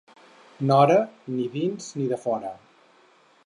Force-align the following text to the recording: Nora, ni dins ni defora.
Nora, 0.71 0.95
ni 1.35 1.45
dins 1.57 1.91
ni 2.01 2.11
defora. 2.15 2.59